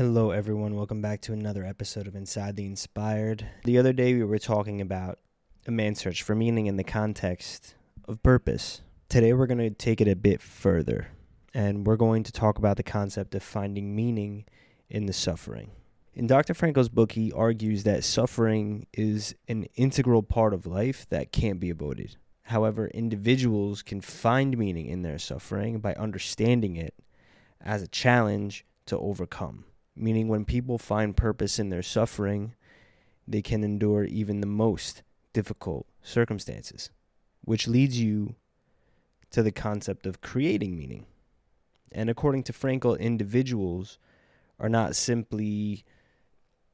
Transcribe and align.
Hello, 0.00 0.30
everyone. 0.30 0.76
Welcome 0.76 1.02
back 1.02 1.20
to 1.20 1.34
another 1.34 1.62
episode 1.62 2.06
of 2.06 2.16
Inside 2.16 2.56
the 2.56 2.64
Inspired. 2.64 3.46
The 3.64 3.76
other 3.76 3.92
day, 3.92 4.14
we 4.14 4.24
were 4.24 4.38
talking 4.38 4.80
about 4.80 5.18
a 5.66 5.70
man's 5.70 6.00
search 6.00 6.22
for 6.22 6.34
meaning 6.34 6.64
in 6.64 6.78
the 6.78 6.84
context 6.84 7.74
of 8.08 8.22
purpose. 8.22 8.80
Today, 9.10 9.34
we're 9.34 9.46
going 9.46 9.58
to 9.58 9.68
take 9.68 10.00
it 10.00 10.08
a 10.08 10.16
bit 10.16 10.40
further, 10.40 11.08
and 11.52 11.86
we're 11.86 11.98
going 11.98 12.22
to 12.22 12.32
talk 12.32 12.56
about 12.56 12.78
the 12.78 12.82
concept 12.82 13.34
of 13.34 13.42
finding 13.42 13.94
meaning 13.94 14.46
in 14.88 15.04
the 15.04 15.12
suffering. 15.12 15.72
In 16.14 16.26
Dr. 16.26 16.54
Frankl's 16.54 16.88
book, 16.88 17.12
he 17.12 17.30
argues 17.30 17.82
that 17.82 18.02
suffering 18.02 18.86
is 18.94 19.34
an 19.48 19.66
integral 19.74 20.22
part 20.22 20.54
of 20.54 20.64
life 20.64 21.06
that 21.10 21.30
can't 21.30 21.60
be 21.60 21.68
avoided. 21.68 22.16
However, 22.44 22.88
individuals 22.88 23.82
can 23.82 24.00
find 24.00 24.56
meaning 24.56 24.86
in 24.86 25.02
their 25.02 25.18
suffering 25.18 25.78
by 25.80 25.92
understanding 25.92 26.76
it 26.76 26.94
as 27.60 27.82
a 27.82 27.86
challenge 27.86 28.64
to 28.86 28.96
overcome 28.96 29.66
meaning 30.00 30.28
when 30.28 30.44
people 30.44 30.78
find 30.78 31.16
purpose 31.16 31.58
in 31.58 31.70
their 31.70 31.82
suffering, 31.82 32.54
they 33.26 33.42
can 33.42 33.62
endure 33.62 34.04
even 34.04 34.40
the 34.40 34.46
most 34.46 35.02
difficult 35.32 35.86
circumstances, 36.02 36.90
which 37.42 37.68
leads 37.68 38.00
you 38.00 38.34
to 39.30 39.42
the 39.42 39.52
concept 39.52 40.06
of 40.06 40.20
creating 40.20 40.76
meaning. 40.76 41.06
And 41.92 42.10
according 42.10 42.44
to 42.44 42.52
Frankl, 42.52 42.98
individuals 42.98 43.98
are 44.58 44.68
not 44.68 44.96
simply 44.96 45.84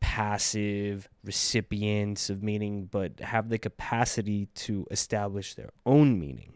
passive 0.00 1.08
recipients 1.22 2.30
of 2.30 2.42
meaning, 2.42 2.86
but 2.86 3.20
have 3.20 3.48
the 3.48 3.58
capacity 3.58 4.46
to 4.54 4.86
establish 4.90 5.54
their 5.54 5.70
own 5.86 6.18
meaning. 6.18 6.54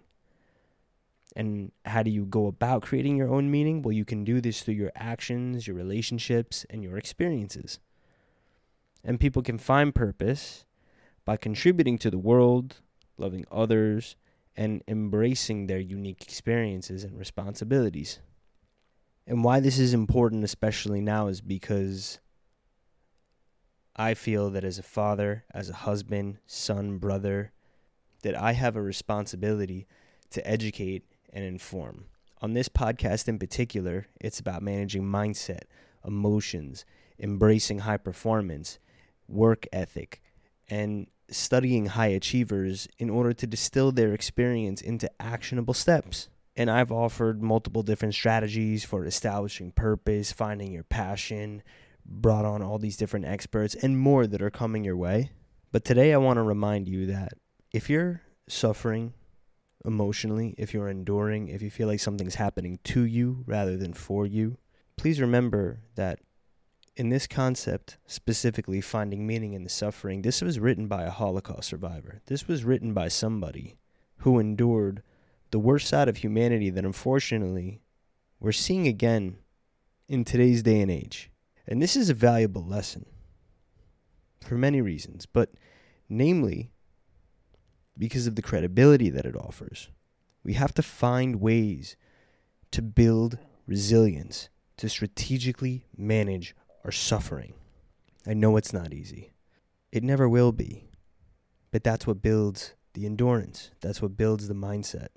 And 1.37 1.73
how 1.85 2.03
do 2.03 2.11
you 2.11 2.25
go 2.25 2.47
about 2.47 2.83
creating 2.83 3.17
your 3.17 3.33
own 3.33 3.51
meaning? 3.51 3.83
Well, 3.83 3.93
you 3.93 4.05
can 4.05 4.25
do 4.25 4.41
this 4.41 4.63
through 4.63 4.75
your 4.75 4.93
actions, 4.95 5.67
your 5.67 5.77
relationships, 5.77 6.65
and 6.71 6.83
your 6.83 6.97
experiences. 6.97 7.81
And 9.03 9.19
people 9.19 9.43
can 9.43 9.59
find 9.59 9.95
purpose 9.95 10.65
by 11.25 11.37
contributing 11.37 11.99
to 11.99 12.11
the 12.11 12.19
world, 12.19 12.77
loving 13.19 13.45
others, 13.51 14.17
and 14.57 14.83
embracing 14.87 15.67
their 15.67 15.81
unique 15.81 16.23
experiences 16.23 17.03
and 17.03 17.19
responsibilities. 17.19 18.21
And 19.27 19.43
why 19.43 19.61
this 19.61 19.79
is 19.79 19.95
important, 19.95 20.45
especially 20.45 21.01
now, 21.01 21.27
is 21.29 21.41
because 21.41 22.21
I 23.97 24.15
feel 24.15 24.51
that 24.51 24.65
as 24.65 24.79
a 24.79 24.83
father, 24.83 25.45
as 25.53 25.71
a 25.71 25.75
husband, 25.75 26.39
son, 26.47 26.99
brother, 26.99 27.53
that 28.23 28.41
I 28.41 28.53
have 28.53 28.77
a 28.77 28.83
responsibility 28.83 29.87
to 30.31 30.47
educate 30.47 31.05
and 31.35 31.45
inform. 31.45 32.07
On 32.41 32.55
this 32.55 32.69
podcast 32.69 33.29
in 33.29 33.39
particular, 33.39 34.07
it's 34.21 34.41
about 34.41 34.63
managing 34.63 35.03
mindset, 35.03 35.63
emotions, 36.07 36.85
embracing 37.19 37.81
high 37.81 37.97
performance, 37.97 38.79
work 39.29 39.67
ethic, 39.73 40.23
and 40.69 41.09
studying 41.31 41.87
high 41.87 42.09
achievers 42.09 42.87
in 42.99 43.11
order 43.11 43.33
to 43.33 43.47
distill 43.47 43.93
their 43.93 44.15
experience 44.15 44.81
into 44.81 45.11
actionable 45.21 45.75
steps. 45.75 46.29
And 46.57 46.71
I've 46.71 46.93
offered 46.93 47.43
multiple 47.43 47.83
different 47.83 48.15
strategies 48.15 48.85
for 48.85 49.05
establishing 49.05 49.73
purpose, 49.73 50.31
finding 50.31 50.73
your 50.73 50.85
passion, 50.85 51.63
brought 52.07 52.45
on 52.45 52.63
all 52.63 52.79
these 52.79 52.97
different 52.97 53.27
experts, 53.27 53.75
and 53.75 53.99
more 53.99 54.27
that 54.27 54.43
are 54.43 54.51
coming 54.51 54.85
your 54.85 54.97
way. 54.97 55.31
But 55.73 55.85
today 55.85 56.13
I 56.13 56.19
want 56.19 56.37
to 56.37 56.43
remind 56.43 56.89
you 56.89 57.07
that 57.07 57.33
if 57.73 57.91
you're 57.91 58.21
suffering 58.47 59.15
emotionally, 59.85 60.55
if 60.57 60.73
you're 60.73 60.89
enduring, 60.89 61.49
if 61.49 61.63
you 61.63 61.71
feel 61.71 61.89
like 61.89 62.01
something's 62.01 62.37
happening 62.37 62.79
to 62.85 63.03
you 63.03 63.45
rather 63.47 63.77
than 63.77 63.93
for 63.93 64.27
you, 64.27 64.57
please 64.97 65.21
remember 65.21 65.81
that 65.95 66.21
in 66.97 67.09
this 67.09 67.27
concept, 67.27 67.99
specifically 68.07 68.81
finding 68.81 69.27
meaning 69.27 69.53
in 69.53 69.65
the 69.65 69.71
suffering, 69.71 70.23
this 70.23 70.41
was 70.41 70.61
written 70.61 70.87
by 70.87 71.03
a 71.03 71.11
Holocaust 71.11 71.69
survivor. 71.69 72.23
This 72.27 72.47
was 72.47 72.65
written 72.65 72.95
by 72.95 73.09
somebody 73.09 73.77
who 74.19 74.39
endured 74.39 75.03
the 75.51 75.59
worst 75.59 75.89
side 75.89 76.09
of 76.09 76.19
humanity 76.19 76.71
that 76.71 76.85
unfortunately 76.85 77.81
we're 78.41 78.53
seeing 78.53 78.87
again 78.87 79.39
in 80.09 80.25
today's 80.25 80.63
day 80.63 80.81
and 80.81 80.91
age. 80.91 81.31
And 81.67 81.83
this 81.83 81.97
is 81.97 82.11
a 82.11 82.15
valuable 82.15 82.65
lesson 82.65 83.07
for 84.41 84.57
many 84.57 84.81
reasons, 84.81 85.27
but 85.27 85.51
namely 86.09 86.71
because 87.99 88.27
of 88.27 88.37
the 88.37 88.43
credibility 88.43 89.11
that 89.11 89.27
it 89.27 89.37
offers. 89.37 89.89
We 90.43 90.55
have 90.55 90.75
to 90.75 90.83
find 90.83 91.41
ways 91.41 91.97
to 92.71 92.83
build 92.83 93.39
resilience, 93.67 94.49
to 94.77 94.89
strategically 94.89 95.87
manage 95.97 96.55
our 96.85 96.93
suffering. 96.93 97.55
I 98.27 98.35
know 98.35 98.57
it's 98.57 98.73
not 98.73 98.93
easy. 98.93 99.33
It 99.93 100.03
never 100.03 100.29
will 100.29 100.53
be. 100.53 100.89
But 101.71 101.85
that's 101.85 102.07
what 102.07 102.23
builds 102.23 102.75
the 102.93 103.07
endurance, 103.07 103.71
that's 103.81 104.01
what 104.01 104.17
builds 104.17 104.47
the 104.47 104.55
mindset. 104.55 105.09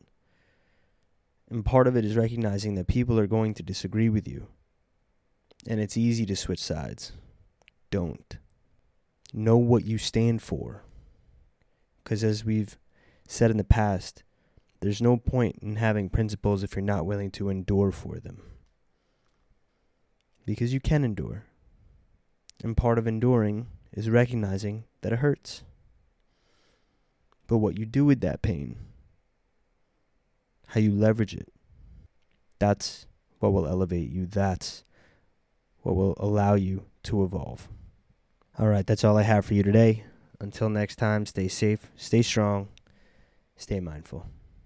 And 1.49 1.63
part 1.63 1.87
of 1.87 1.95
it 1.95 2.03
is 2.03 2.15
recognizing 2.17 2.75
that 2.75 2.87
people 2.87 3.19
are 3.19 3.27
going 3.27 3.53
to 3.53 3.63
disagree 3.63 4.09
with 4.09 4.27
you. 4.27 4.47
And 5.67 5.79
it's 5.79 5.97
easy 5.97 6.25
to 6.25 6.35
switch 6.35 6.59
sides. 6.59 7.11
Don't. 7.89 8.37
Know 9.33 9.57
what 9.57 9.85
you 9.85 9.97
stand 9.97 10.41
for. 10.41 10.83
Because 12.07 12.23
as 12.23 12.45
we've 12.45 12.77
said 13.27 13.51
in 13.51 13.57
the 13.57 13.65
past, 13.65 14.23
there's 14.79 15.01
no 15.01 15.17
point 15.17 15.59
in 15.61 15.75
having 15.75 16.07
principles 16.07 16.63
if 16.63 16.73
you're 16.73 16.81
not 16.81 17.05
willing 17.05 17.31
to 17.31 17.49
endure 17.49 17.91
for 17.91 18.17
them. 18.17 18.43
Because 20.45 20.73
you 20.73 20.79
can 20.79 21.03
endure. 21.03 21.43
And 22.63 22.77
part 22.77 22.97
of 22.97 23.07
enduring 23.07 23.67
is 23.91 24.09
recognizing 24.09 24.85
that 25.01 25.11
it 25.11 25.19
hurts. 25.19 25.63
But 27.45 27.57
what 27.57 27.77
you 27.77 27.85
do 27.85 28.05
with 28.05 28.21
that 28.21 28.41
pain, 28.41 28.77
how 30.67 30.79
you 30.79 30.93
leverage 30.93 31.33
it, 31.33 31.49
that's 32.57 33.05
what 33.39 33.51
will 33.51 33.67
elevate 33.67 34.09
you. 34.09 34.25
That's 34.25 34.85
what 35.81 35.97
will 35.97 36.15
allow 36.21 36.53
you 36.53 36.85
to 37.03 37.25
evolve. 37.25 37.67
All 38.57 38.69
right, 38.69 38.87
that's 38.87 39.03
all 39.03 39.17
I 39.17 39.23
have 39.23 39.43
for 39.45 39.55
you 39.55 39.63
today. 39.63 40.05
Until 40.39 40.69
next 40.69 40.97
time, 40.97 41.25
stay 41.25 41.47
safe, 41.47 41.91
stay 41.95 42.21
strong, 42.21 42.67
stay 43.55 43.79
mindful. 43.79 44.25